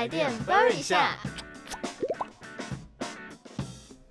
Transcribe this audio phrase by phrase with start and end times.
[0.00, 1.10] 台电 burn 一下。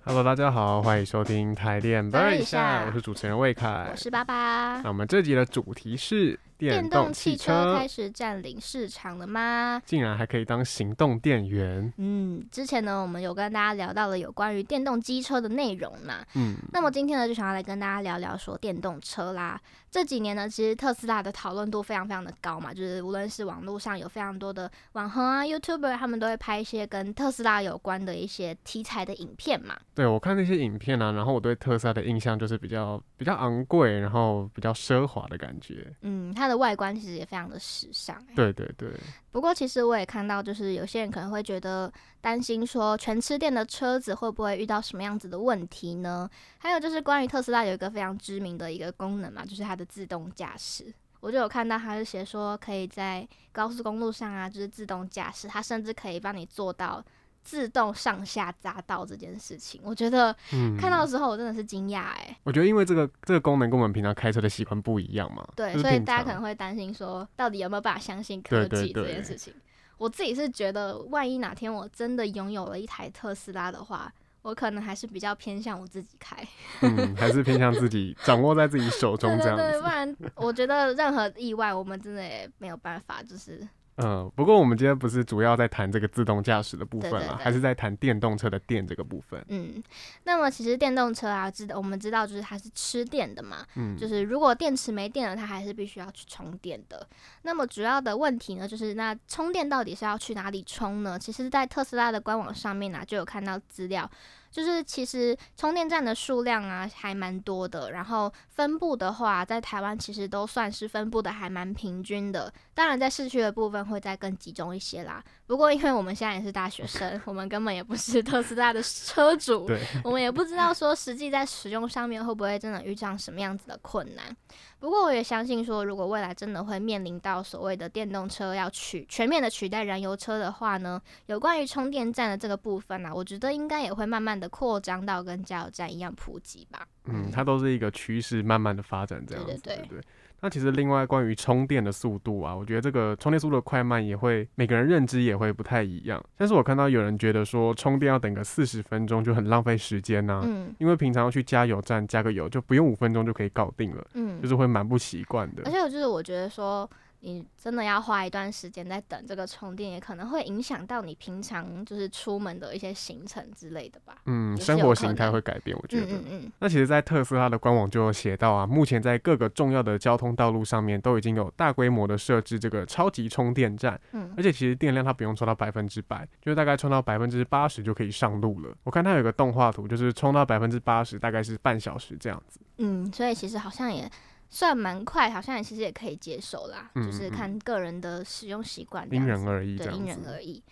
[0.04, 3.96] Hello，大家好，欢迎收听台电 Burn 一下我是主持人魏凯我。
[3.96, 4.88] 是爸爸那。
[4.88, 6.38] 我们这集的主题是
[6.68, 9.80] 电动动汽车开，始占领市场了吗？
[9.86, 11.92] 竟然还可以当行动电源。
[11.96, 16.24] 嗯，之前呢，我们有跟大家聊到了有关于电动机车的内容嘛。
[16.34, 19.60] 嗯，那么今天呢，就想要来跟大家聊聊说电动车啦。
[19.90, 29.76] 这几年呢，其实特斯拉的讨论度非常非常的高嘛，就是无论是网络上有非常多的网红啊、YouTuber，他们都会拍一些跟特斯拉有关的一些题材的影片嘛。
[29.92, 35.92] 对我看那些影片啊，然后我对特斯拉的印象就是比较比较昂贵，然后比较奢华的感觉。
[36.02, 38.34] 嗯，它的外观其实也非常的时尚、欸。
[38.34, 38.92] 对对对，
[39.30, 41.90] 不过其实我也看到，就是有些人可能会觉得
[42.20, 46.28] 担心说，全吃电的车子会不会遇到什么样子的问题呢？
[46.58, 50.92] 还有就是关于特斯拉有一个非常知名的一个功能嘛，就是它的自动驾驶。
[51.20, 57.04] 我就有看到它是写说，可以在高速公路上啊，就是自动驾驶，它甚至可以帮你做到
[57.42, 59.80] 自动上下匝道这件事情。
[59.84, 62.36] 我觉得嗯，看到的时候，我真的是惊讶哎。
[62.44, 69.52] 我觉得因为这个这个功能跟我们平常开车的习惯不一样嘛，对，所以大家可能会担心说，到底有没有办法相信科技这件事情？
[69.98, 74.10] 我自己是觉得，万一哪天我真的拥有了一台特斯拉的话，
[74.40, 76.42] 我可能还是比较偏向我自己开。
[76.80, 79.86] 嗯，还是偏向自己掌握在自己手中 这样对对对，不。
[79.86, 83.60] 然我觉得任何意外，我们真的也没有办法，就是
[84.02, 89.44] 嗯，不过我们今天不是主要在谈这个自动驾驶的部分嘛，对对对还是在谈电动车的电这个部分。
[89.48, 89.82] 嗯。
[90.24, 97.06] 那么其实电动车啊，知道我们知道就是它是吃电的嘛，嗯，就是如果电池没电了，它还是必须要去充电的。
[97.42, 101.18] 那么主要的问题呢，就是那充电到底是要去哪里充呢？
[101.18, 104.10] 其实，在特斯拉的官网上面呢、就有看到资料，
[104.50, 112.52] 就是其实充电站的数量啊还蛮多的，然后分布的话，在台湾其实都算是分布的还蛮平均的。
[112.74, 115.22] 当然，在市区的部分会再更集中一些啦。
[115.46, 119.70] 不过，因为我们现在也是大学生， 我们根本也不是特斯拉的车主，
[120.02, 124.34] 我们也不知道说实际在使用上面会不会真的遇上什么样子的困难。
[124.78, 136.86] 不过我也相信说，如果未来真的会面临到所谓的电动车要取全面的取代燃油车的话呢，有关于充电站的这个部分啊，我觉得应该也会慢慢的扩张到跟加油站一样普及吧。
[137.04, 140.00] 嗯，它都是一个趋势，慢慢的发展这样子，对对对对
[140.42, 146.24] 那其实另外关于充电的速度啊，我觉得这个充电速度的快慢也会每个人认知也会不太一样。
[146.34, 155.70] 但是我看到有人觉得说充电要等个四十分钟就很浪费时间呐、嗯因为平常要去加油站加个油就不用五分钟就可以搞定了，嗯就，是会蛮不习惯的而。
[155.70, 156.88] 且我就是我觉得说。
[157.20, 164.16] 你真的要花一段时间在等这个充电，也可能会影响到你平常就是出门的一些行程之类的吧。
[164.26, 166.06] 嗯，生活形态会改变，我觉嗯得。
[166.14, 178.74] 嗯嗯，那其实，在特斯拉的官网就有写到啊，目前在各个重要的交通道路上面都已经有大规模的设置这个超级充电站，嗯而且其实电量它不用充到百分之百，就是大概充到百分之八十就可以上路了。
[178.82, 182.58] 我看它有个动画图，就是充到百分之八十大概是半小时这样子。
[182.78, 184.10] 嗯，所以其实好像也
[184.50, 190.04] 算蛮快，好像也其实也可以接受啦，嗯就是嗯看个人的使用习惯这因，人而异对，因。
[190.06, 190.62] 人而异。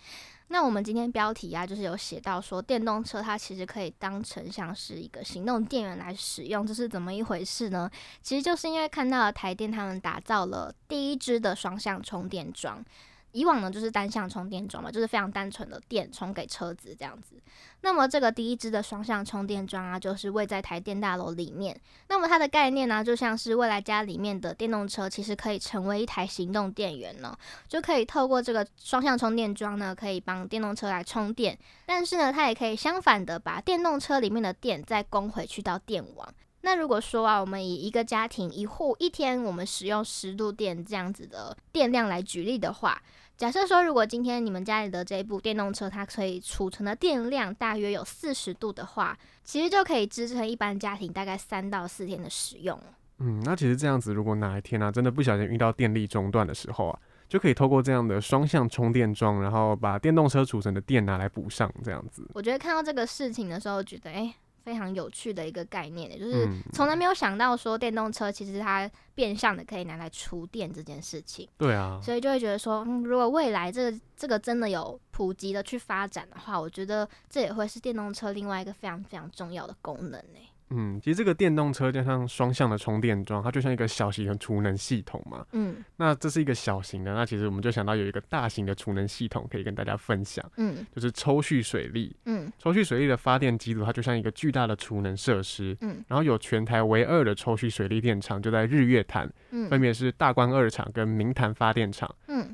[0.51, 7.89] 那我们今天标题啊，就是有写到说，电动车它其实可以当成像是一个行动电源来使用，这是怎么一回事呢？
[8.21, 12.83] 其实就是因为看到了台电他们打造了第一支的双向充电桩。
[13.31, 17.35] 以往呢就是单向充电桩嘛，就是非常单纯的电充给车子这样子。
[17.81, 21.79] 那么这个第一支的双向充电桩啊，就是位在台电大楼里面。
[22.09, 31.57] 那么它的概念呢，就像是未来家里面的电动车，其实可以成为一台行动电源呢，就可以透过这个双向充电桩呢，可以帮电动车来充电。
[31.85, 36.27] 但是呢，它也可以相反的把电动车里面的电再供回去到电网。
[36.61, 43.01] 那如果说啊，我们以一个家庭一户一天我们使用十度电这样子的电量来举例的话，
[43.37, 52.77] 假设说如果今天你们家里的这一部电动车它可以储存的电量大约有四十度的话，其实就可以支撑一般家庭大概三到四天的使用。
[53.19, 62.29] 嗯，那其实这样子，如果哪一天啊真的不小心遇到电力中断的时候啊，就可以透过这样的双向充电桩，然后把电动车储存的电拿来补上，这样子。
[62.33, 64.33] 我觉得看到这个事情的时候，觉得诶
[64.69, 80.39] 非常有趣的一个概念，就是嗯，从来没有想到说电动车其实它变相的可以拿来储电这件事情，对啊，所以就会觉得说，嗯，如果未来这个这个真的有普及的去发展的话，我觉得这也会是电动车另外一个非常非常重要的功能呢。
[80.71, 85.45] 嗯，其实这个电动车加上双向的充电桩，它就像一个小型的储能系统嘛。
[85.51, 92.15] 嗯那这是一个小型的，那其实我们就想到有一个大型的储能系统可以跟大家分享，嗯就是抽蓄水力。
[92.25, 95.75] 嗯抽蓄水力的发电机组，它就像一个巨大的储能设施。
[95.81, 102.09] 嗯然后有全台唯二的抽蓄水力电厂就在日月潭，嗯分嗯别是大关二厂跟明潭发电厂。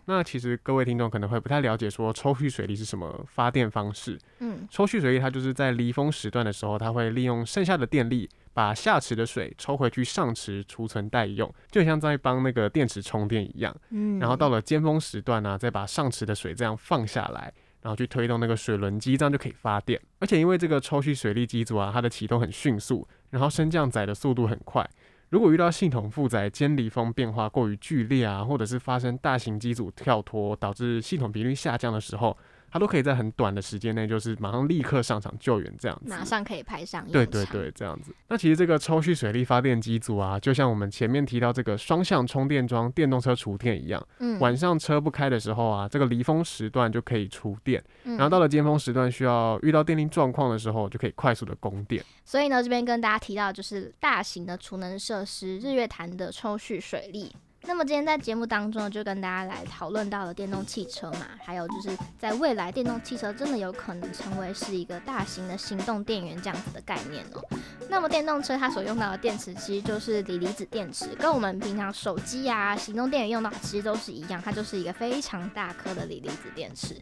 [0.07, 4.19] 嗯那其实各位听众可能会不太了解，说抽蓄水力是什么发电方式。
[4.40, 13.75] 嗯抽蓄水力它就是在离峰时段的时候，它会利用剩下的电力，把下池的水抽回去上池储存待用，就像在帮那个电池充电一样。
[13.90, 20.00] 嗯，然后到了尖峰时段呢、再把上池的水这样放下来，然后去推动那个水轮机，这样就可以发电。
[20.19, 24.88] 而且因为这个抽蓄水力机组啊，它的启动很迅速，然后升降载的速度很快。
[25.36, 32.38] 如果遇到系统负载、间离峰变化过于剧烈啊，或者是发生大型机组跳脱导致系统频率下降的时候，
[32.75, 36.10] 它都可以在很短的时间内，就是马上立刻上场救援这样子。
[36.10, 38.13] 马上可以派上用对对，对，这样子。
[38.27, 52.04] 那其实这个抽蓄水力发电机组啊，就像我们前面提到这个双向充电桩电动车储电一样，嗯，晚上车不开的时候啊，这个离峰时段就可以储电，然然后到了尖峰时段需要遇到电力状况的时候，就可以快速的供电。
[52.25, 57.31] 所以呢，这边跟大家提到就是大型的储能设施日月潭的抽蓄水利。
[57.68, 67.44] 那么今天在节目当中，就跟大家来讨论到了电动汽车嘛，还有就是在未来电动汽车真的有可能成为是一个大型的行动电源这样子的概念哦。
[67.90, 76.96] 那么电动车它所用到的电池其实就是锂离子电池，跟我们平常手机啊、行动电源用到其实都是一样，它就是一个非常大颗的锂离子电池。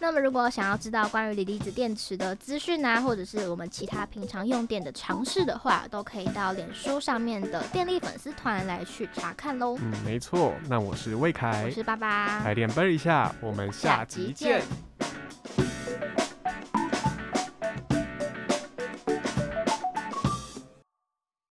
[0.00, 9.78] 那么如果想要知道关于锂离子电池的资讯啊，或者是我们其他平常用电的常识的话，都可以到脸书上面的电力粉丝团来去查看喽。
[10.04, 14.62] 没错，那我是魏凯，我是爸爸，来点背一下，我们下集见。